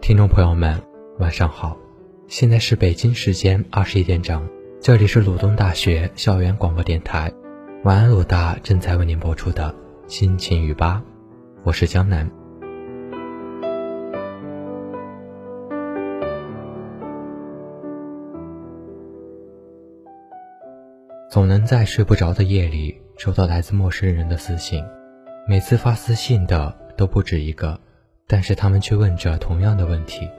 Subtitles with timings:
[0.00, 0.82] 听众朋友们，
[1.18, 1.76] 晚上好，
[2.26, 4.48] 现在是北京时间二十一点整，
[4.80, 7.30] 这里是鲁东大学校园广播电台，
[7.84, 9.72] 晚安鲁大正在为您播出的
[10.08, 11.02] 心情语吧，
[11.64, 12.28] 我是江南。
[21.30, 24.82] 总能在睡不着的夜里收到来自陌生人的私信，
[25.46, 27.78] 每次发私信的都不止一个。
[28.32, 30.30] 但是他们却问着同样的问题。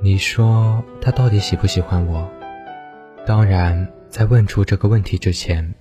[0.00, 2.30] 你说他到底喜不喜欢我？
[3.26, 5.74] 当然，在问出这个问题之前，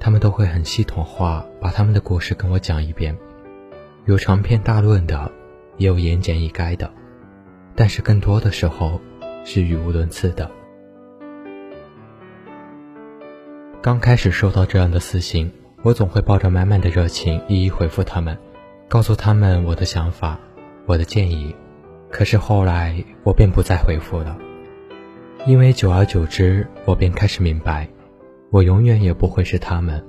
[0.00, 3.16] 他们都会很系统化把他们的故事跟我讲一遍，
[4.04, 5.30] 有长篇大论的，
[5.76, 6.90] 也有言简意赅的，
[7.76, 9.00] 但是更多的时候
[9.44, 10.50] 是语无伦次的。
[13.80, 18.36] 刚开始收到这样的私信，我总会抱着满满的热情一一回复他们。
[18.92, 20.38] 告诉他们我的想法，
[20.84, 21.56] 我的建议，
[22.10, 24.36] 可是后来我便不再回复了，
[25.46, 27.88] 因为久而久之，我便开始明白，
[28.50, 30.04] 我永远也不会是他们，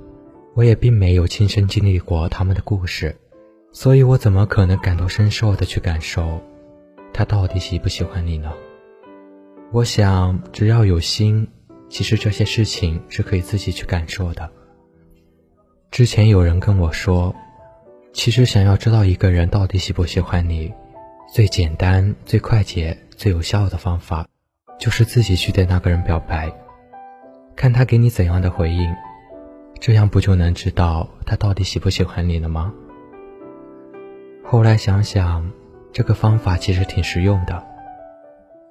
[0.54, 3.16] 我也并没有亲身经历过他们的故事，
[3.72, 6.42] 所以我怎么可能感同身受的去感受，
[7.14, 8.52] 他到底喜不喜欢你呢？
[9.72, 11.48] 我想，只要有心，
[11.88, 14.50] 其实这些事情是可以自己去感受的。
[15.90, 17.34] 之前有人跟我说。
[18.14, 20.72] 其实，想要知道一个人到底喜不喜欢你，
[21.26, 24.24] 最简单、最快捷、最有效的方法，
[24.78, 26.50] 就是自己去对那个人表白，
[27.56, 28.94] 看他给你怎样的回应，
[29.80, 32.72] 这样不就能知道他到底喜不喜欢你了吗？
[34.44, 35.50] 后来想想，
[35.92, 37.66] 这个方法其实挺实用的，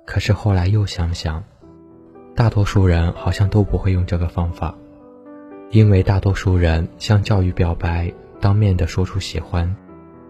[0.05, 1.43] 可是后来又想想，
[2.33, 4.73] 大多数人好像都不会用这个方法，
[5.69, 8.09] 因为大多数人相较于表白。
[8.43, 9.73] 当面的说出喜欢，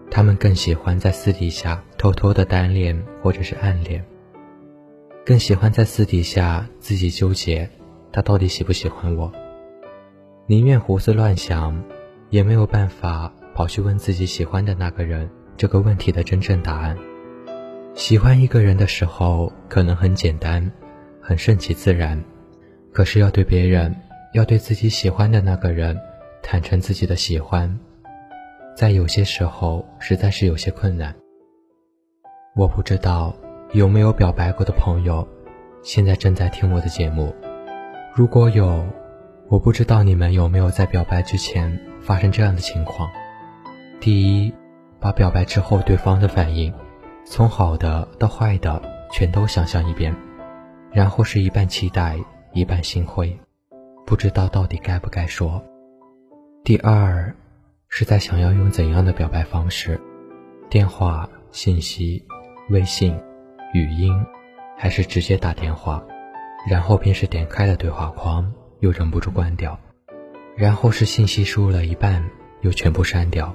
[0.08, 4.04] 他们更喜欢在私底下偷偷的单恋或者是暗恋，
[5.26, 7.68] 更喜欢在私底下自己纠结，
[8.12, 9.32] 他到底喜不喜欢我？
[10.46, 11.82] 宁愿胡思乱想，
[12.30, 16.96] 也没有办法跑去问自己喜欢的那个人这个问题的真正答案。
[17.94, 20.70] 喜欢一个人的时候，可能很简单，
[21.20, 22.22] 很顺其自然，
[22.92, 23.92] 可是要对别人，
[24.34, 25.98] 要对自己喜欢的那个人，
[26.44, 27.76] 坦诚自己的喜欢。
[28.74, 31.14] 在有些时候，实在是有些困难。
[32.56, 33.32] 我不知道
[33.72, 35.26] 有没有表白过的朋友，
[35.82, 37.32] 现在正在听我的节目。
[38.12, 38.84] 如果有，
[39.48, 43.08] 我不知道你们有没有在表白之前发生这样的情况：
[44.00, 44.52] 第一，
[44.98, 46.74] 把表白之后对方的反应，
[47.24, 48.82] 从好的到坏的
[49.12, 50.12] 全都想象一遍，
[50.90, 52.18] 然后是一半期待，
[52.52, 53.38] 一半心灰，
[54.04, 55.62] 不知道到底该不该说；
[56.64, 57.32] 第二。
[57.96, 60.00] 是在想要用怎样的表白方式？
[60.68, 62.26] 电话、信息、
[62.68, 63.16] 微信、
[63.72, 64.12] 语音，
[64.76, 66.04] 还是直接打电话？
[66.68, 69.78] 然后便是点开了对话框，又忍不住关掉；
[70.56, 72.28] 然后是信息输入了一半，
[72.62, 73.54] 又全部删掉；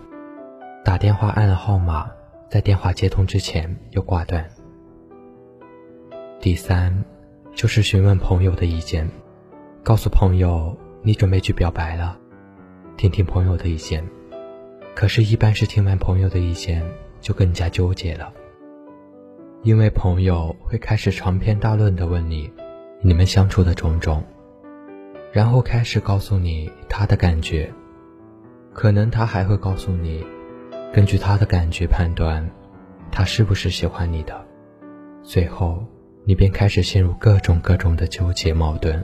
[0.85, 2.09] 打电话按了号码，
[2.49, 4.49] 在电话接通之前又挂断。
[6.39, 7.03] 第三，
[7.53, 9.05] 就是询问朋友的意见，
[9.83, 12.17] 告诉朋友你准备去表白了，
[12.95, 14.01] 听听朋友的意见。
[14.99, 16.83] 可是，一般是听完朋友的意见，
[17.21, 18.33] 就更加纠结了，
[19.63, 22.51] 因为朋友会开始长篇大论的问你，
[23.01, 24.21] 你们相处的种种，
[25.31, 27.71] 然后开始告诉你他的感觉，
[28.73, 30.21] 可能他还会告诉你，
[30.91, 32.45] 根据他的感觉判断，
[33.09, 34.45] 他是不是喜欢你的，
[35.23, 35.81] 最后
[36.25, 39.01] 你便开始陷入各种各种的纠结矛盾，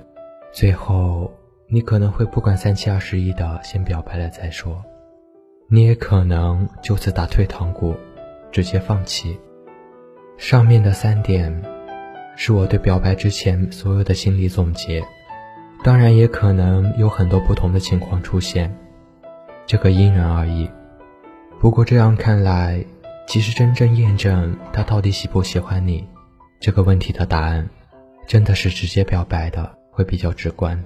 [0.52, 1.34] 最后
[1.70, 4.84] 你可能会不管三七二十一的先表白了再说。
[5.68, 7.96] 你也可能就此打退堂鼓，
[8.52, 9.40] 直接放弃。
[10.38, 11.64] 上面的三点，
[12.36, 15.04] 是我对表白之前所有的心理总结。
[15.84, 18.76] 当然，也可能有很多不同的情况出现，
[19.66, 20.70] 这个因人而异。
[21.60, 22.86] 不过这样看来，
[23.28, 26.08] 其实真正验证他到底喜不喜欢你
[26.60, 27.68] 这个问题的答案，
[28.28, 30.84] 真的是直接表白的会比较直观。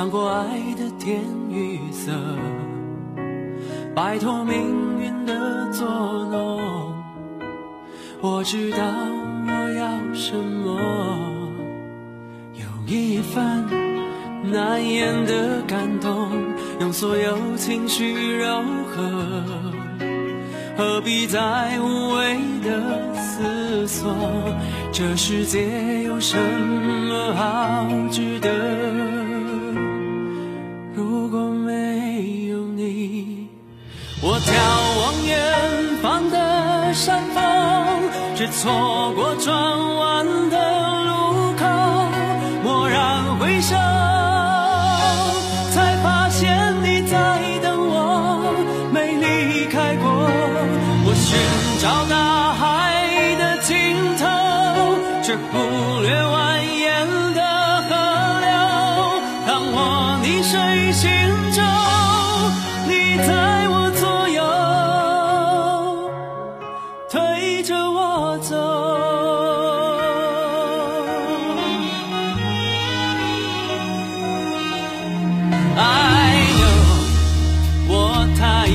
[0.00, 1.20] 尝过爱的甜
[1.50, 2.10] 与涩，
[3.94, 5.86] 摆脱命运的捉
[6.30, 6.58] 弄。
[8.22, 8.78] 我知道
[9.46, 10.80] 我要什么？
[12.54, 13.66] 有一份
[14.50, 16.30] 难言的感动，
[16.80, 19.44] 用所有情绪柔合，
[20.78, 24.10] 何必再无谓的思索？
[24.92, 29.09] 这世界有什么好值得？
[34.22, 34.52] 我眺
[35.00, 37.42] 望远方的山峰，
[38.36, 39.50] 却错过转
[39.96, 41.64] 弯的路口，
[42.62, 43.74] 蓦然回首，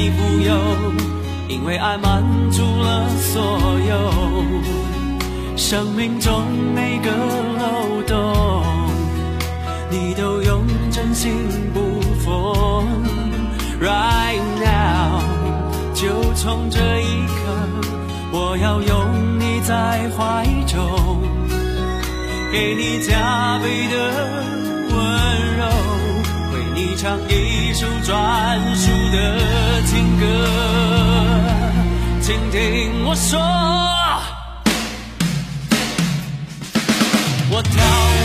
[0.06, 0.54] 太富有，
[1.48, 3.42] 因为爱满足了所
[3.90, 6.44] 有生命中
[6.75, 7.10] 每个
[7.57, 8.13] 漏洞。
[9.90, 11.34] 你都用真心
[11.74, 12.86] 不缝。
[13.81, 15.24] Right now，
[15.96, 17.34] 就从这一刻，
[18.31, 21.19] 我要拥你在怀中，
[22.52, 23.96] 给你加倍的
[24.92, 25.34] 温
[26.97, 30.24] 唱一首专属的情歌，
[32.21, 33.38] 请听我说。
[37.51, 37.77] 我眺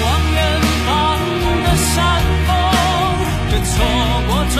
[0.02, 0.38] 望远
[0.86, 0.88] 方
[1.64, 1.98] 的山
[2.46, 2.48] 峰，
[3.50, 3.72] 却错
[4.28, 4.58] 过转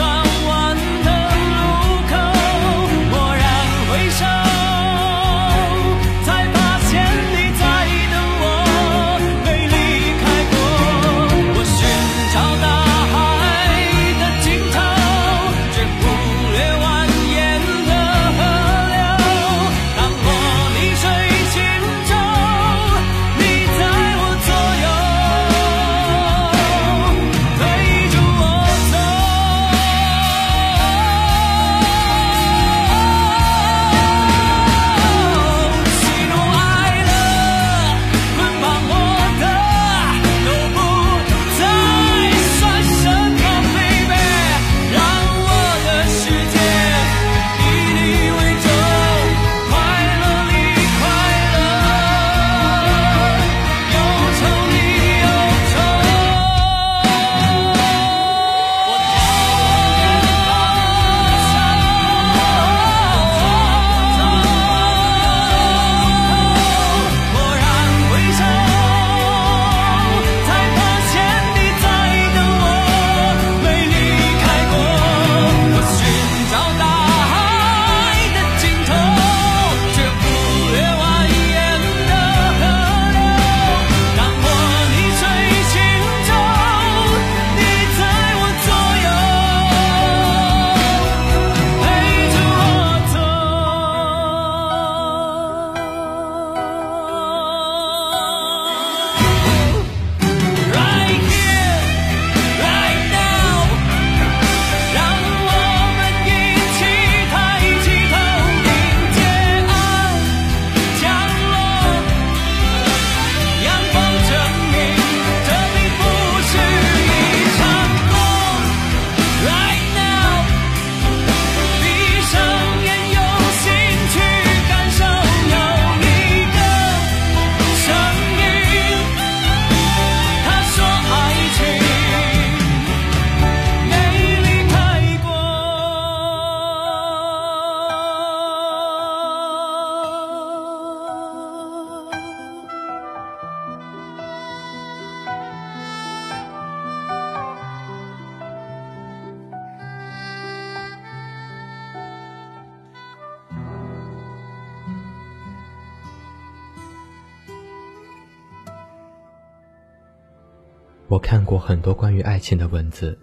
[161.11, 163.19] 我看过很多关于爱情的文字，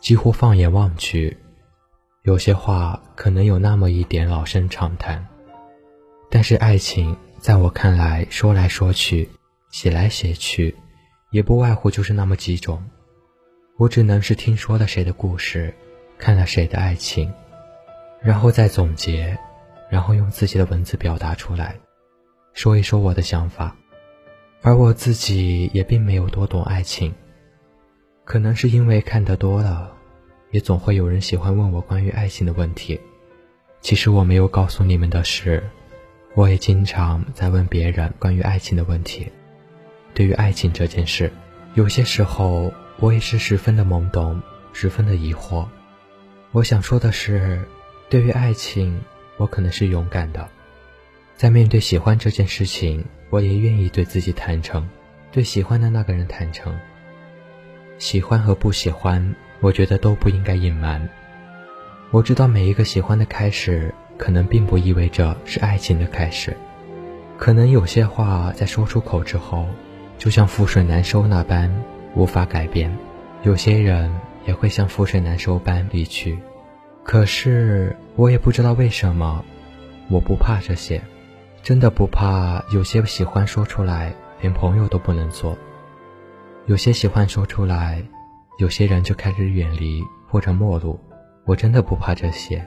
[0.00, 1.36] 几乎放眼望去，
[2.22, 5.28] 有些话可能有那么一点老生常谈，
[6.30, 9.28] 但是爱情在我看来，说来说去，
[9.70, 10.74] 写来写去，
[11.30, 12.82] 也不外乎就是那么几种。
[13.76, 15.74] 我只能是听说了谁的故事，
[16.16, 17.30] 看了谁的爱情，
[18.22, 19.36] 然后再总结，
[19.90, 21.78] 然后用自己的文字表达出来，
[22.54, 23.76] 说一说我的想法。
[24.62, 27.14] 而我自己也并没有多懂爱情。
[28.24, 29.92] 可能是因为看得多了，
[30.50, 33.00] 也总会有人喜欢问我关于爱情的问题。
[33.80, 35.62] 其实我没有告诉你们的是，
[36.34, 39.26] 我也经常在问别人关于爱情的问题。
[40.12, 41.32] 对于爱情这件事，
[41.74, 44.40] 有些时候我也是十分的懵懂，
[44.72, 45.66] 十分的疑惑。
[46.52, 47.64] 我想说的是，
[48.10, 49.00] 对于爱情，
[49.38, 50.48] 我可能是勇敢的，
[51.36, 54.86] 在面对喜欢这件事情，我也愿意对自己坦诚，
[55.32, 56.76] 对喜欢的那个人坦诚。
[57.98, 61.08] 喜欢和不喜欢，我觉得都不应该隐瞒。
[62.10, 66.56] 我知道每一个喜欢的开始，可能并不意味着是爱情的开始。
[67.38, 69.66] 可能有些话在说出口之后，
[70.18, 71.72] 就像覆水难收那般
[72.14, 72.90] 无法改变；
[73.44, 74.12] 有些人
[74.44, 76.38] 也会像覆水难收般离去。
[77.04, 79.44] 可是我也不知道为什么，
[80.08, 81.00] 我不怕这些，
[81.62, 82.62] 真的不怕。
[82.72, 85.56] 有些喜欢说出来，连朋友都不能做。
[86.66, 88.02] 有些喜欢说出来，
[88.58, 90.98] 有些人就开始远离或者陌路。
[91.44, 92.64] 我真的不怕这些。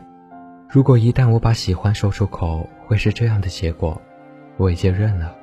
[0.69, 4.01] 如果一旦我把喜欢说出口，会是这样的结果，
[4.57, 5.33] 我已经认了。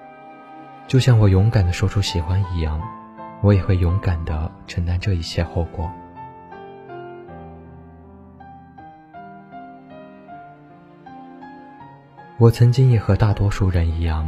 [0.87, 2.81] 就像我勇敢的说出喜欢一样，
[3.43, 5.91] 我也会勇敢的承担这一切后果。
[12.41, 14.27] 我曾经也和大多数人一样，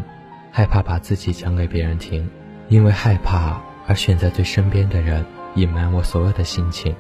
[0.51, 2.31] 害怕把自己讲给别人听，
[2.69, 3.59] 因为害怕。
[3.85, 5.25] 而选择对身边的人
[5.57, 6.95] 隐瞒我所有的心情，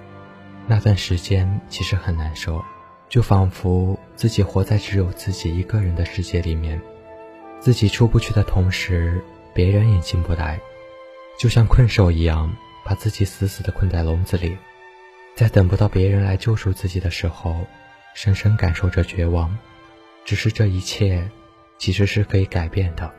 [0.66, 2.60] 那段时间其实很难受，
[3.08, 6.80] 就仿佛自己活在只有自己一个人的世界里面，
[7.60, 9.22] 自己出不去的同时，
[9.54, 10.58] 别人也进不来，
[11.38, 12.50] 就像困兽一样，
[12.84, 14.56] 把自己死死地困在笼子里，
[15.36, 17.64] 在等不到别人来救赎自己的时候，
[18.14, 19.56] 深深感受着绝望。
[20.24, 21.30] 只是这一切，
[21.78, 23.10] 其实是可以改变的，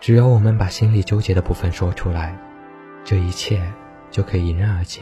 [0.00, 2.38] 只要我们把心里纠结的部分说出来。
[3.04, 3.62] 这一切
[4.10, 5.00] 就可以迎刃而解，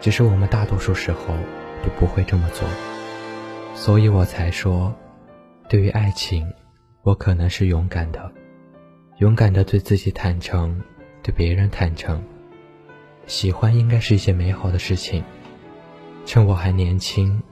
[0.00, 1.34] 只是我们大多数时候
[1.82, 2.66] 都不会这么做，
[3.74, 4.94] 所以我才说，
[5.68, 6.50] 对于爱情，
[7.02, 8.32] 我可能是勇敢的，
[9.18, 10.80] 勇敢的对自己坦诚，
[11.22, 12.22] 对别人坦诚。
[13.26, 15.22] 喜欢应该是一件美好的事情，
[16.24, 17.42] 趁我还年轻，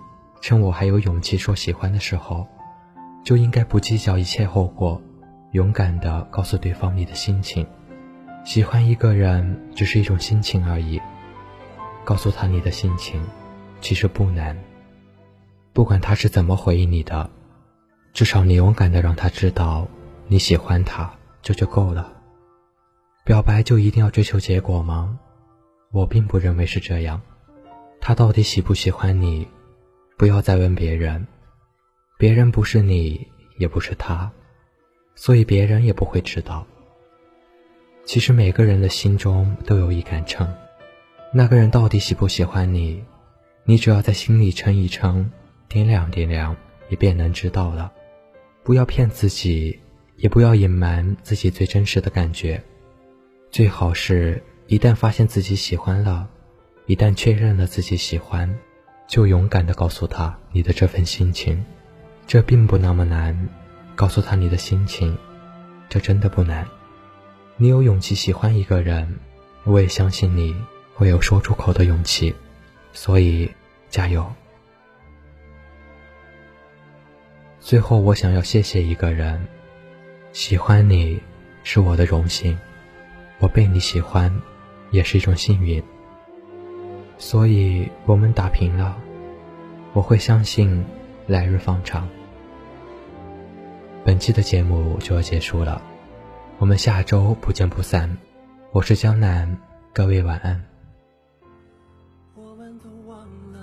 [0.41, 2.47] 趁我还有勇气说喜欢的时候，
[3.25, 5.00] 就应该不计较一切后果，
[5.52, 7.67] 勇敢的告诉对方你的心情。
[8.45, 11.00] 喜欢一个人只是一种心情而已，
[12.05, 13.23] 告诉他你的心情，
[13.81, 14.59] 其实不难。
[15.73, 17.31] 不管他是怎么回应你的，
[18.12, 19.87] 至少你勇敢的让他知道
[20.26, 22.12] 你喜欢他，这就够了。
[23.25, 25.19] 表白就一定要追求结果吗？
[25.93, 27.21] 我并不认为是这样。
[28.00, 29.47] 他到底喜不喜欢你，
[30.19, 31.25] 不要再问别人，
[32.23, 33.26] 别人不是你，
[33.57, 34.31] 也不是他，
[35.17, 36.64] 所以别人也不会知道。
[38.05, 40.49] 其实每个人的心中都有一杆秤，
[41.35, 43.02] 那个人到底喜不喜欢你，
[43.64, 45.29] 你只要在心里称一称，
[45.69, 46.55] 掂量掂量，
[46.91, 47.93] 也便能知道了。
[48.62, 49.76] 不要骗自己，
[50.17, 52.62] 也不要隐瞒自己最真实的感觉。
[53.50, 56.29] 最好是一旦发现自己喜欢了，
[56.87, 58.57] 一旦确认了自己喜欢，
[59.09, 61.61] 就勇敢的告诉他你的这份心情。
[62.26, 63.37] 这并不那么难，
[63.95, 65.17] 告诉他你的心情，
[65.88, 66.67] 这真的不难。
[67.57, 69.19] 你有勇气喜欢一个人，
[69.64, 70.57] 我也相信你
[70.95, 72.35] 会有说出口的勇气，
[72.93, 73.50] 所以
[73.91, 74.26] 加油。
[77.61, 79.47] 最后，我想要谢谢一个人，
[80.33, 81.21] 喜欢你
[81.62, 82.59] 是我的荣幸，
[83.38, 84.35] 我被你喜欢
[84.91, 85.83] 也是一种幸运，
[87.19, 88.97] 所以我们打平了。
[89.93, 90.85] 我会相信
[91.26, 92.09] 来日方长。
[94.05, 95.81] 本期的节目就要结束了。
[96.59, 98.11] 我们下周不见不散。
[98.73, 99.57] 我是江南，
[99.93, 100.61] 各位晚安。
[102.35, 103.19] 我们都忘
[103.52, 103.59] 了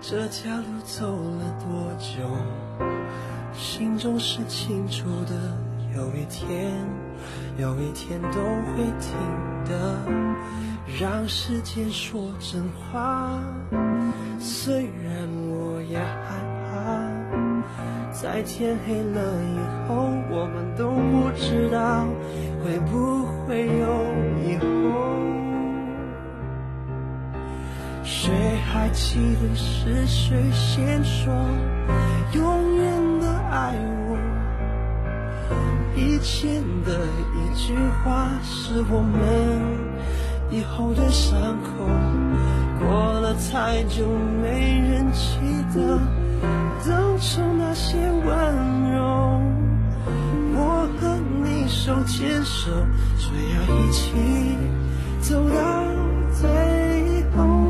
[0.00, 2.86] 这条路走了多久，
[3.52, 5.56] 心中是清楚的。
[5.94, 6.72] 有一天，
[7.58, 9.16] 有一天都会听
[9.64, 9.96] 的。
[10.98, 13.38] 让时间说真话，
[14.38, 16.04] 虽然我也害
[16.66, 16.70] 怕，
[18.12, 20.10] 在天黑了以后。
[20.32, 22.06] 我们都不知道
[22.62, 24.06] 会不会有
[24.46, 24.64] 以后。
[28.04, 28.32] 谁
[28.64, 31.34] 还记得是谁先说
[32.32, 33.74] 永远的爱
[34.08, 34.16] 我？
[35.96, 39.18] 以前的一句话是我们
[40.50, 41.86] 以后的伤口。
[42.80, 44.06] 过了太久，
[44.42, 45.38] 没人记
[45.74, 45.98] 得
[46.86, 49.40] 当初那些温柔。
[50.54, 52.70] 我和你手牵手，
[53.18, 54.12] 说要一起
[55.20, 55.84] 走到
[56.32, 56.48] 最
[57.36, 57.69] 后。